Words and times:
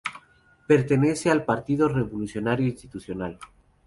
Perteneciente 0.65 1.29
al 1.29 1.45
Partido 1.45 1.87
Revolucionario 1.87 2.65
Institucional. 2.65 3.37